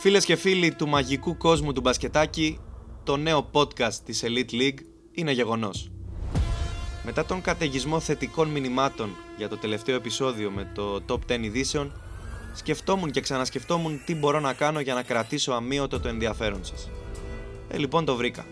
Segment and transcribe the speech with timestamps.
[0.00, 2.58] Φίλες και φίλοι του μαγικού κόσμου του μπασκετάκι,
[3.04, 4.78] το νέο podcast της Elite League
[5.12, 5.90] είναι γεγονός.
[7.04, 11.92] Μετά τον καταιγισμό θετικών μηνυμάτων για το τελευταίο επεισόδιο με το Top 10 ειδήσεων,
[12.54, 16.90] σκεφτόμουν και ξανασκεφτόμουν τι μπορώ να κάνω για να κρατήσω αμύωτο το ενδιαφέρον σας.
[17.68, 18.46] Ε, λοιπόν το βρήκα.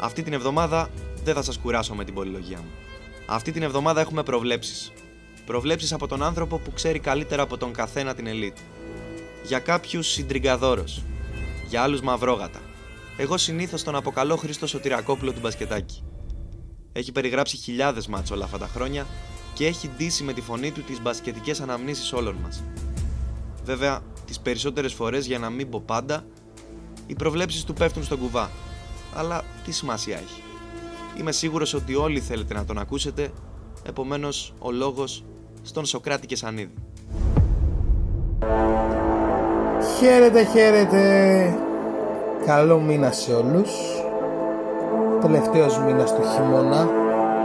[0.00, 0.90] Αυτή την εβδομάδα
[1.24, 2.70] δεν θα σας κουράσω με την πολυλογία μου.
[3.26, 4.92] Αυτή την εβδομάδα έχουμε προβλέψεις.
[5.46, 8.79] Προβλέψεις από τον άνθρωπο που ξέρει καλύτερα από τον καθένα την Elite.
[9.44, 11.02] Για κάποιους συντριγκαδόρος.
[11.68, 12.60] Για άλλους μαυρόγατα.
[13.16, 16.02] Εγώ συνήθως τον αποκαλώ Χρήστο Σωτηρακόπουλο του μπασκετάκι.
[16.92, 19.06] Έχει περιγράψει χιλιάδες μάτς όλα αυτά τα χρόνια
[19.54, 22.62] και έχει ντύσει με τη φωνή του τις μπασκετικές αναμνήσεις όλων μας.
[23.64, 26.24] Βέβαια, τις περισσότερες φορές για να μην πω πάντα,
[27.06, 28.50] οι προβλέψεις του πέφτουν στον κουβά.
[29.14, 30.42] Αλλά τι σημασία έχει.
[31.18, 33.32] Είμαι σίγουρος ότι όλοι θέλετε να τον ακούσετε,
[33.82, 35.24] επομένως ο λόγος
[35.62, 36.74] στον Σοκράτη και Σανίδη.
[40.00, 41.02] Χαίρετε, χαίρετε.
[42.46, 43.70] Καλό μήνα σε όλους.
[45.20, 46.88] Τελευταίος μήνας του χειμώνα.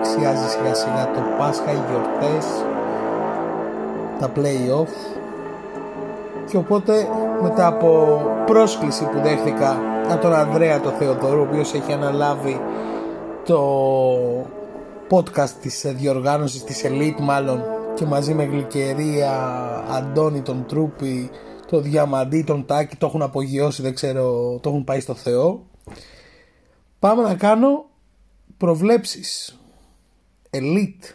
[0.02, 2.46] Ξιάζει σιγά σιγά το Πάσχα, οι γιορτές,
[4.20, 5.18] τα play-off.
[6.50, 7.08] Και οπότε
[7.42, 9.78] μετά από πρόσκληση που δέχτηκα
[10.10, 12.62] από τον Ανδρέα το Θεοδωρού, ο οποίος έχει αναλάβει
[13.46, 13.60] το
[15.10, 19.32] podcast της διοργάνωσης της Elite μάλλον και μαζί με Γλυκερία,
[19.98, 21.30] Αντώνη τον Τρούπη,
[21.76, 25.66] το Διαμαντή, τον Τάκη, το έχουν απογειώσει, δεν ξέρω, το έχουν πάει στο Θεό.
[27.00, 27.86] Πάμε να κάνω
[28.58, 29.60] προβλέψεις.
[30.50, 31.14] Elite.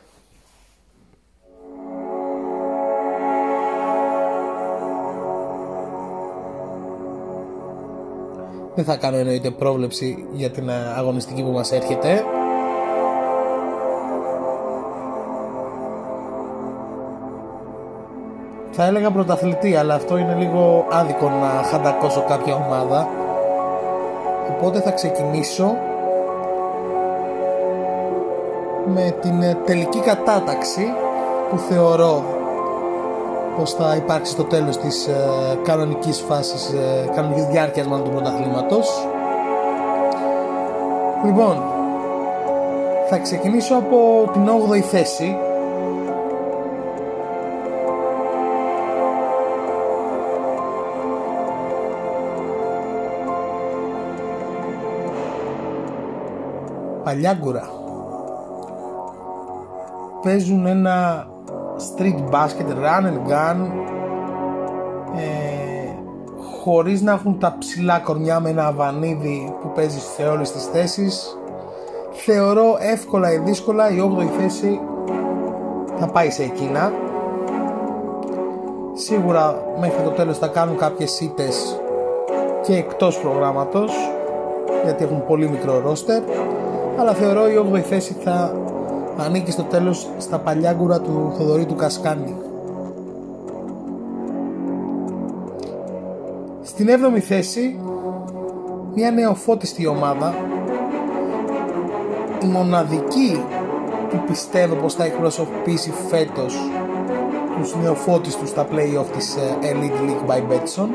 [8.74, 12.24] Δεν θα κάνω εννοείται πρόβλεψη για την αγωνιστική που μας έρχεται.
[18.72, 23.08] Θα έλεγα πρωταθλητή, αλλά αυτό είναι λίγο άδικο να χαντακώσω κάποια ομάδα.
[24.50, 25.76] Οπότε θα ξεκινήσω
[28.94, 30.86] με την ε, τελική κατάταξη
[31.50, 32.24] που θεωρώ
[33.56, 35.14] πως θα υπάρξει στο τέλος της ε,
[35.62, 39.08] κανονικής φάσης, ε, κανονικής διάρκειας μάλλον του πρωταθλήματος.
[41.24, 41.62] Λοιπόν,
[43.08, 45.36] θα ξεκινήσω από την 8η θέση
[57.10, 57.68] Παλιάγκουρα.
[60.22, 61.26] Παίζουν ένα
[61.76, 63.56] street basket run and gun
[65.16, 65.94] ε,
[66.62, 71.38] χωρίς να έχουν τα ψηλά κορμιά με ένα αβανίδι που παίζει σε όλες τις θέσεις.
[72.10, 74.80] Θεωρώ εύκολα ή δύσκολα η 8η θέση
[75.98, 76.92] θα πάει σε εκείνα.
[78.92, 81.80] Σίγουρα μέχρι το τέλος θα κάνουν κάποιες σίτες
[82.62, 83.92] και εκτός προγράμματος
[84.84, 86.22] γιατί έχουν πολύ μικρό ρόστερ
[87.00, 88.52] αλλά θεωρώ η 8η θέση θα
[89.18, 92.36] ανήκει στο τέλος στα παλιάγκουρα του Θοδωρή του Κασκάνη.
[96.62, 97.80] Στην 7η θέση
[98.94, 100.34] μια νεοφώτιστη ομάδα
[102.42, 103.44] η μοναδική
[104.08, 106.56] που πιστεύω πως θα εκπροσωπήσει φέτος
[107.56, 110.88] τους νεοφώτιστους στα play-off της ε, Elite League by Betson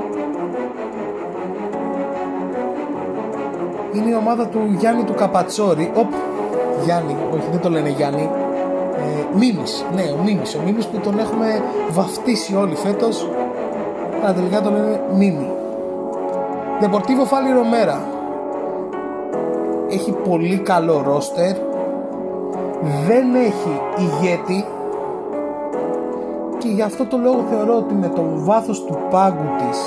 [3.95, 5.91] είναι η ομάδα του Γιάννη του Καπατσόρη.
[5.95, 6.13] Οπ,
[6.83, 8.29] Γιάννη, όχι δεν το λένε Γιάννη.
[8.97, 10.55] Ε, Μίμης, ναι, ο Μίμης.
[10.55, 11.61] Ο Μίμης που τον έχουμε
[11.91, 13.29] βαφτίσει όλοι φέτος.
[14.23, 15.49] Αλλά τελικά τον λένε Μίμη.
[16.79, 18.01] Δεπορτίβο Φάλι Ρομέρα.
[19.89, 21.55] Έχει πολύ καλό ρόστερ.
[23.07, 24.65] Δεν έχει ηγέτη.
[26.57, 29.79] Και γι' αυτό το λόγο θεωρώ ότι με το βάθος του πάγκου της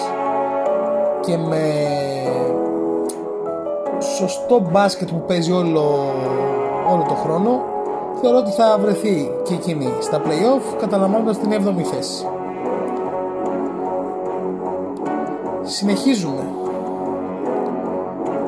[1.20, 1.62] και με
[4.18, 6.12] σωστό μπάσκετ που παίζει όλο,
[6.92, 7.60] όλο το χρόνο
[8.20, 12.26] θεωρώ ότι θα βρεθεί και εκείνη στα play-off καταλαμβάνοντας την 7η θέση.
[15.62, 16.42] Συνεχίζουμε.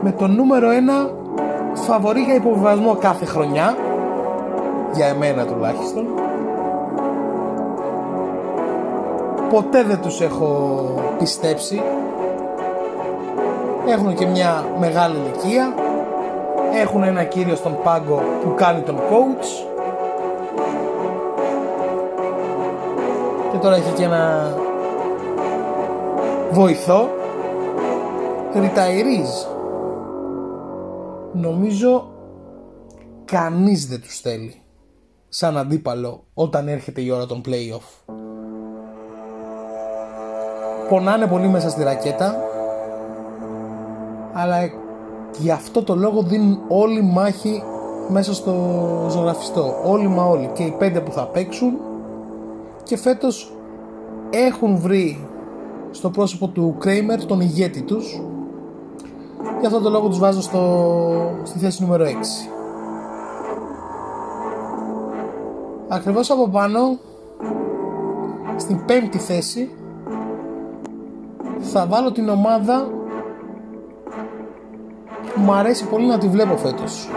[0.01, 0.69] Με το νούμερο
[1.05, 1.11] 1
[1.75, 3.77] φαβορή για υποβιβασμό κάθε χρονιά
[4.95, 6.07] για εμένα τουλάχιστον.
[9.51, 10.81] Ποτέ δεν τους έχω
[11.19, 11.83] πιστέψει
[13.91, 15.75] έχουν και μια μεγάλη ηλικία.
[16.75, 19.69] Έχουν ένα κύριο στον πάγκο που κάνει τον coach.
[23.53, 24.55] Και τώρα έχει και ένα
[26.51, 27.09] βοηθό.
[28.55, 29.29] Ριταϊρίζ
[31.33, 32.11] νομίζω
[33.25, 34.63] κανείς δεν τους θέλει
[35.29, 38.15] σαν αντίπαλο όταν έρχεται η ώρα των play-off.
[40.89, 42.50] Πονάνε πολύ μέσα στη ρακέτα
[44.33, 44.57] αλλά
[45.39, 47.63] γι' αυτό το λόγο δίνουν όλη μάχη
[48.09, 48.53] μέσα στο
[49.11, 49.75] ζωγραφιστό.
[49.85, 50.51] Όλοι μα όλοι.
[50.55, 51.73] Και οι πέντε που θα παίξουν
[52.83, 53.53] και φέτος
[54.31, 55.29] έχουν βρει
[55.91, 58.21] στο πρόσωπο του Κρέιμερ τον ηγέτη τους
[59.61, 62.09] Γι' αυτό το λόγο τους βάζω στο, στη θέση νούμερο 6.
[65.89, 66.99] Ακριβώς από πάνω,
[68.57, 69.71] στην πέμπτη θέση,
[71.59, 72.89] θα βάλω την ομάδα
[75.41, 77.09] που μου αρέσει πολύ να τη βλέπω φέτος.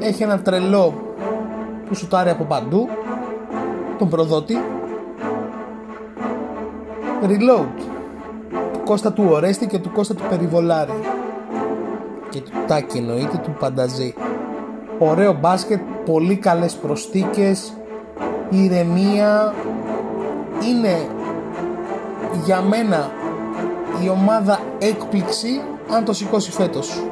[0.00, 0.94] Έχει ένα τρελό
[1.88, 2.88] που σουτάρει από παντού
[3.98, 4.56] τον προδότη.
[7.22, 7.66] Reload.
[8.72, 10.92] Του Κώστα του Ορέστη και του Κώστα του Περιβολάρη.
[12.28, 14.14] Και του Τάκη εννοείται του Πανταζή
[15.02, 17.72] ωραίο μπάσκετ πολύ καλές προστίκες
[18.50, 19.54] ηρεμία
[20.70, 21.06] είναι
[22.44, 23.10] για μένα
[24.04, 25.60] η ομάδα έκπληξη
[25.90, 27.02] αν το σηκώσει φέτος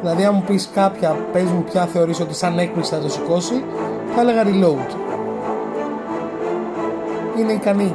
[0.00, 3.64] δηλαδή αν μου πεις κάποια πες μου ποια θεωρείς ότι σαν έκπληξη θα το σηκώσει
[4.14, 4.96] θα έλεγα reload.
[7.38, 7.94] Είναι ικανή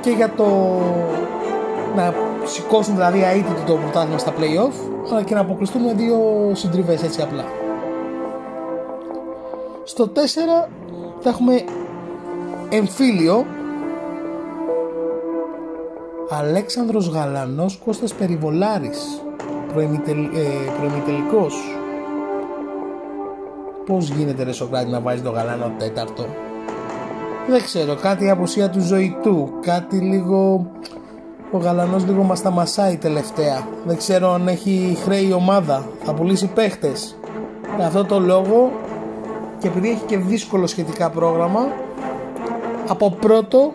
[0.00, 0.44] και για το
[1.96, 2.14] να
[2.44, 4.72] σηκώσουν δηλαδή αίτητο το πρωτάθλημα στα playoff
[5.10, 6.18] αλλά και να αποκλειστούν με δύο
[6.52, 7.44] συντριβές έτσι απλά.
[9.98, 10.18] Στο 4
[11.20, 11.64] θα έχουμε
[12.68, 13.44] εμφύλιο
[16.30, 19.22] Αλέξανδρος Γαλανός Κώστας Περιβολάρης
[20.78, 21.54] προημιτελικός
[23.86, 26.26] Πώς γίνεται ρε Σοκράτη να βάζεις το γαλάνο τέταρτο;
[27.48, 30.70] Δεν ξέρω, κάτι η απουσία του ζωητού, κάτι λίγο...
[31.50, 33.68] Ο γαλανός λίγο μας τα μασάει τελευταία.
[33.84, 37.16] Δεν ξέρω αν έχει χρέη ομάδα, θα πουλήσει παίχτες.
[37.76, 38.72] Για αυτό το λόγο
[39.66, 41.68] και επειδή έχει και δύσκολο σχετικά πρόγραμμα,
[42.88, 43.72] από πρώτο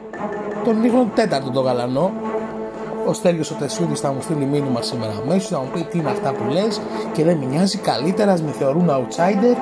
[0.64, 2.12] τον ρίχνω τέταρτο το γαλανό.
[3.08, 6.10] Ο Στέλιος ο Τεσιούδης θα μου στείλει μήνυμα σήμερα αμέσως, θα μου πει τι είναι
[6.10, 6.82] αυτά που λες
[7.14, 9.58] και δεν με νοιάζει καλύτερα, με θεωρούν outsider.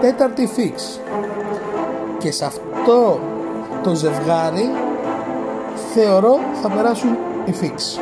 [0.00, 1.00] Τέταρτη fix.
[2.18, 3.20] Και σε αυτό
[3.82, 4.70] το ζευγάρι
[5.94, 7.10] θεωρώ θα περάσουν
[7.44, 8.00] οι fix.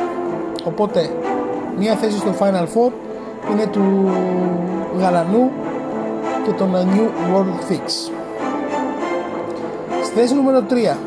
[0.63, 1.09] Οπότε
[1.77, 2.91] μία θέση στο Final Four
[3.51, 4.11] είναι του
[4.99, 5.51] Γαλανού
[6.45, 7.89] και τον New World Fix.
[10.03, 10.97] Στη θέση νούμερο 3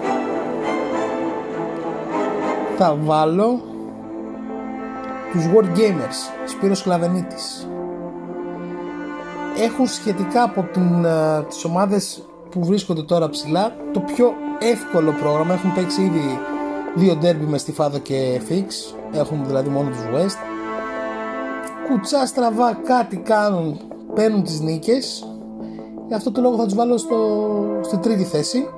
[2.77, 3.61] θα βάλω
[5.33, 7.69] τους World Gamers Σπύρος Κλαβενίτης
[9.63, 15.55] έχουν σχετικά από την, uh, τις ομάδες που βρίσκονται τώρα ψηλά το πιο εύκολο πρόγραμμα.
[15.55, 16.39] Έχουν παίξει ήδη
[16.95, 20.39] δύο ντέρμπι με Στιφάδο και Fix έχουν δηλαδή μόνο τους West.
[21.89, 23.81] Κουτσά στραβά κάτι κάνουν
[24.15, 25.33] παίρνουν τις νίκες.
[26.09, 27.17] Γι' αυτό το λόγο θα τους βάλω στο,
[27.81, 28.69] στη τρίτη θέση.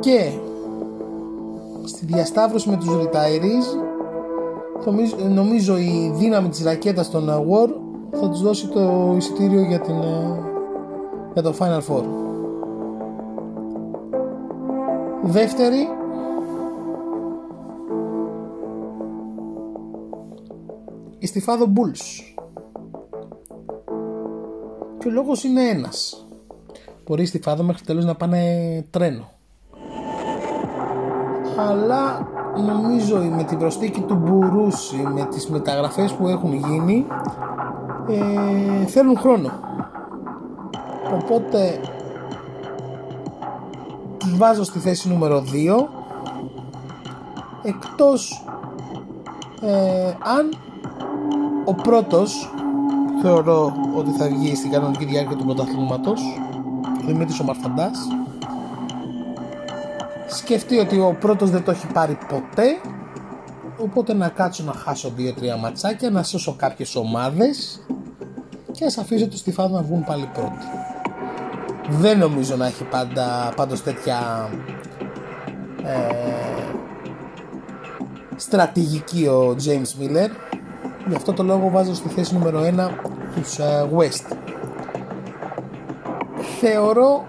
[0.00, 0.30] Και
[1.84, 3.86] στη διασταύρωση με τους Retirees
[4.84, 7.68] νομίζω, νομίζω η δύναμη της ρακέτας των War
[8.10, 10.40] θα τους δώσει το εισιτήριο για, την, ε,
[11.32, 12.02] για το Final Four.
[15.22, 15.88] Δεύτερη.
[21.18, 22.35] Η Στιφάδο Bulls
[25.06, 26.26] και ο λόγος είναι ένας.
[27.06, 28.40] Μπορεί η Στιφάδο μέχρι τέλος να πάνε
[28.90, 29.30] τρένο.
[31.56, 32.28] Αλλά
[32.66, 37.06] νομίζω με την προστίκη του Μπουρούση με τις μεταγραφές που έχουν γίνει
[38.08, 39.50] ε, θέλουν χρόνο.
[41.14, 41.80] Οπότε
[44.18, 45.86] τους βάζω στη θέση νούμερο 2
[47.62, 48.44] εκτός
[49.60, 50.54] ε, αν
[51.64, 52.50] ο πρώτος
[53.22, 56.20] θεωρώ ότι θα βγει στην κανονική διάρκεια του πρωταθλήματος
[57.06, 57.98] Δημήτρης ο Μαρφαντάς
[60.28, 62.80] σκεφτεί ότι ο πρώτος δεν το έχει πάρει ποτέ
[63.78, 67.80] οπότε να κάτσω να χάσω 2-3 ματσάκια να σώσω κάποιες ομάδες
[68.72, 70.66] και ας αφήσω τους Στιφάδο να βγουν πάλι πρώτοι.
[71.88, 74.48] Δεν νομίζω να έχει πάντα, πάντως τέτοια
[75.84, 76.14] ε,
[78.36, 80.28] στρατηγική ο James Miller.
[81.08, 82.90] Γι' αυτό το λόγο βάζω στη θέση νούμερο 1
[83.34, 84.36] τους ε, West.
[86.60, 87.24] Θεωρώ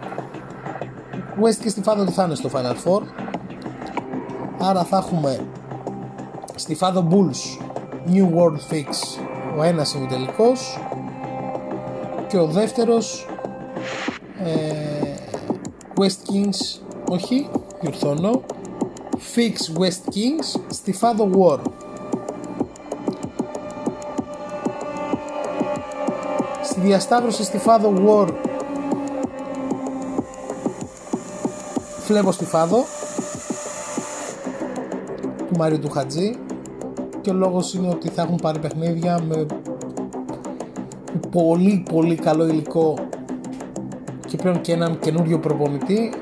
[1.41, 3.01] West και Στιφάδο ότι θα είναι στο Final Four.
[4.59, 5.45] Άρα θα έχουμε
[6.55, 7.61] Στιφάδο Bulls
[8.11, 9.19] New World Fix
[9.57, 10.79] ο ένας ημιτελικός
[12.27, 13.27] και ο δεύτερος
[14.43, 15.13] ε,
[15.99, 17.49] West Kings όχι
[17.81, 18.41] διορθώνω
[19.35, 21.59] Fix West Kings στη Fado War
[26.77, 28.27] στη διασταύρωση στη Φάδο War
[31.99, 32.83] Φλέμπο στη Φάδο
[35.37, 36.35] του Μαρίου του Χατζή
[37.21, 39.45] και ο λόγος είναι ότι θα έχουν πάρει παιχνίδια με
[41.31, 42.93] πολύ πολύ καλό υλικό
[44.27, 46.13] και πλέον και έναν καινούριο προπονητή.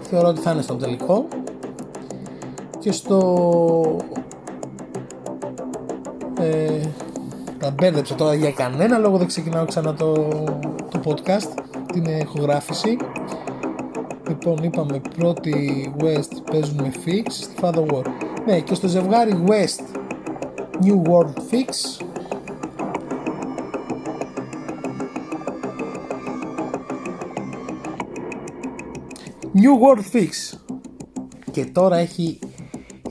[0.00, 1.26] Θεωρώ ότι θα είναι στον τελικό.
[2.78, 3.96] Και στο
[6.40, 6.80] ε,
[7.66, 10.12] τα μπέρδεψα τώρα για κανένα λόγο δεν ξεκινάω ξανά το,
[10.90, 12.96] το podcast την ηχογράφηση.
[14.28, 18.02] Λοιπόν είπαμε πρώτη West παίζουν με Fix στη Father War.
[18.46, 19.96] Ναι και στο ζευγάρι West
[20.82, 22.00] New World Fix.
[29.54, 30.58] New World Fix.
[31.50, 32.38] Και τώρα έχει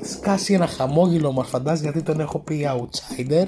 [0.02, 3.48] σκάσει ένα χαμόγελο μας φαντάζει γιατί τον έχω πει outsider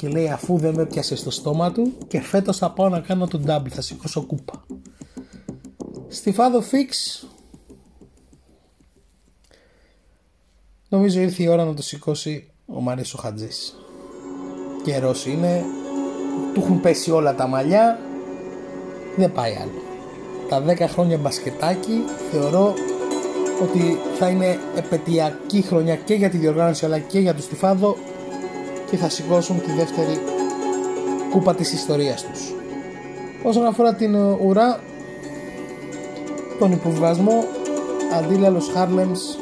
[0.00, 3.26] και λέει αφού δεν με πιάσε στο στόμα του και φέτος θα πάω να κάνω
[3.26, 4.64] τον double, θα σηκώσω κούπα.
[6.08, 7.24] Στη Φάδο Fix
[10.88, 13.74] νομίζω ήρθε η ώρα να το σηκώσει ο Μαρίσο Χατζής.
[14.84, 15.64] Καιρός είναι,
[16.54, 17.98] του έχουν πέσει όλα τα μαλλιά,
[19.16, 19.82] δεν πάει άλλο.
[20.48, 22.74] Τα 10 χρόνια μπασκετάκι θεωρώ
[23.62, 27.96] ότι θα είναι επαιτειακή χρονιά και για τη διοργάνωση αλλά και για τους Στιφάδο
[28.90, 30.20] και θα σηκώσουν τη δεύτερη
[31.30, 32.54] κούπα της ιστορίας τους.
[33.42, 34.80] Όσον αφορά την ουρά,
[36.58, 37.44] τον υποβιβασμό,
[38.18, 39.38] αντίλαλος Χάρλεμς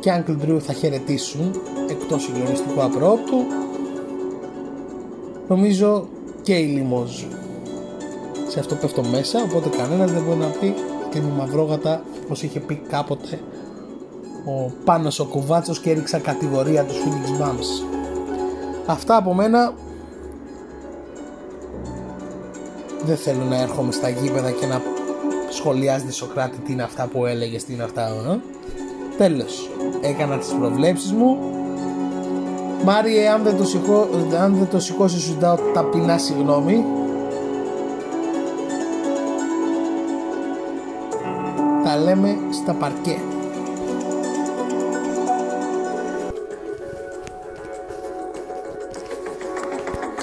[0.00, 3.36] και Uncle Drew θα χαιρετήσουν εκτός συγκλονιστικού απρόπτου.
[5.48, 6.08] Νομίζω
[6.42, 7.24] και η Λιμόζ.
[8.48, 10.74] Σε αυτό πέφτω μέσα, οπότε κανένας δεν μπορεί να πει
[11.10, 13.38] και με μαυρόγατα όπως είχε πει κάποτε
[14.48, 17.86] ο Πάνος ο Κουβάτσος και έριξα κατηγορία τους Phoenix Bums.
[18.86, 19.72] Αυτά από μένα
[23.04, 24.82] δεν θέλω να έρχομαι στα γήπεδα και να
[25.50, 28.06] σχολιάζει Σοκράτη τι είναι αυτά που έλεγες, τι είναι αυτά.
[28.06, 28.38] Ε;
[29.16, 31.38] Τέλος, έκανα τις προβλέψεις μου.
[32.84, 34.08] Μάριε, αν δεν το, σηκώ,
[34.40, 36.84] αν δεν το σηκώσεις σου δάω ταπεινά συγγνώμη.
[41.84, 43.18] Τα λέμε στα παρκέ.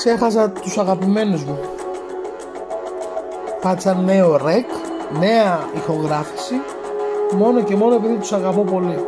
[0.05, 1.59] Ξέχασα τους αγαπημένους μου.
[3.61, 4.69] Πάτσα νέο ρεκ,
[5.19, 6.53] νέα ηχογράφηση,
[7.37, 9.07] μόνο και μόνο επειδή τους αγαπώ πολύ.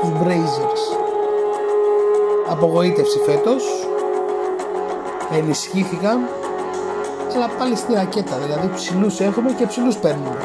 [0.00, 0.82] Τους Brazers.
[2.50, 3.64] Απογοήτευση φέτος,
[5.38, 6.18] ενισχύθηκαν,
[7.34, 10.44] αλλά πάλι στη ρακέτα, δηλαδή ψηλούς έχουμε και ψηλούς παίρνουμε.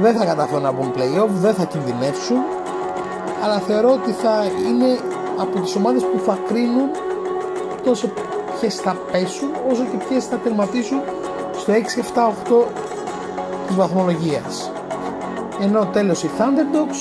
[0.00, 2.36] Δεν θα καταφέρουν να μπουν playoff, δεν θα κινδυνεύσουν,
[3.44, 4.98] αλλά θεωρώ ότι θα είναι
[5.36, 6.90] από τις ομάδες που θα κρίνουν
[7.86, 8.08] τόσο
[8.60, 11.00] ποιες θα πέσουν όσο και ποιες θα τερματίσουν
[11.56, 12.66] στο 6, 7, 8
[13.66, 14.70] της βαθμολογίας.
[15.60, 17.00] Ενώ τέλος οι Thunderdogs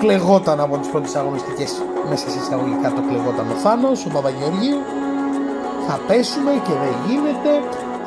[0.00, 4.78] κλεγόταν από τις πρώτες αγωνιστικές μέσα σε εισαγωγικά το κλεγόταν ο Θάνος, ο Παπαγεωργίου.
[5.86, 7.50] Θα πέσουμε και δεν γίνεται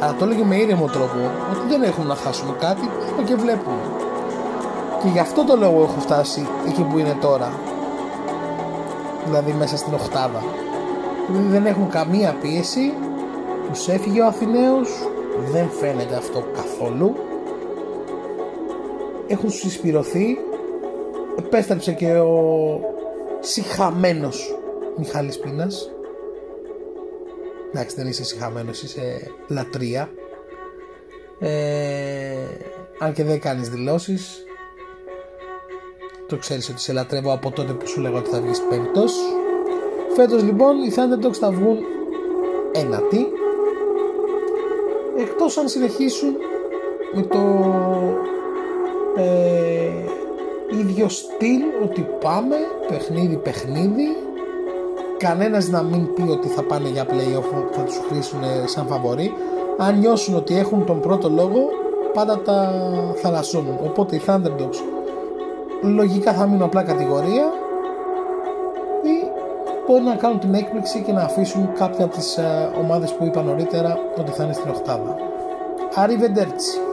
[0.04, 2.90] αλλά το έλεγε με ήρεμο τρόπο ότι δεν έχουμε να χάσουμε κάτι
[3.26, 3.82] και βλέπουμε.
[5.02, 7.54] Και γι' αυτό το λόγο έχω φτάσει εκεί που είναι τώρα.
[9.26, 9.94] Δηλαδή μέσα στην
[11.30, 12.94] οχτάδα δεν έχουν καμία πίεση
[13.70, 14.90] τους έφυγε ο Αθηναίος
[15.52, 17.16] δεν φαίνεται αυτό καθόλου.
[19.28, 20.38] Έχουν συσπηρωθεί.
[21.38, 22.80] Επέστρεψε και ο
[23.40, 24.60] συχαμένος
[24.98, 25.92] Μιχάλης Πίνας.
[27.70, 30.10] Εντάξει δεν είσαι συχαμένος είσαι λατρεία.
[31.40, 32.48] Ε,
[33.00, 34.46] αν και δεν κάνεις δηλώσεις
[36.28, 39.14] το ξέρεις ότι σε λατρεύω από τότε που σου λέγω ότι θα βγεις πέμπτος
[40.16, 41.78] Φέτος λοιπόν οι Thunderdogs θα βγουν
[42.72, 43.28] ένατη
[45.18, 46.36] εκτός αν συνεχίσουν
[47.14, 47.40] με το
[49.16, 52.56] ε, ίδιο στυλ ότι πάμε
[52.88, 54.18] παιχνίδι παιχνίδι.
[55.18, 59.34] Κανένας να μην πει ότι θα πάνε για playoff θα τους χρήσουν σαν φαβορή.
[59.78, 61.70] Αν νιώσουν ότι έχουν τον πρώτο λόγο
[62.14, 62.74] πάντα τα
[63.16, 63.78] θαλασσώνουν.
[63.84, 64.78] Οπότε οι Thunderdogs
[65.82, 67.52] λογικά θα μείνουν απλά κατηγορία
[69.88, 73.42] μπορεί να κάνουν την έκπληξη και να αφήσουν κάποια από τις ε, ομάδες που είπα
[73.42, 75.16] νωρίτερα ότι θα είναι στην οχτάδα.
[75.96, 76.93] Arrivederci.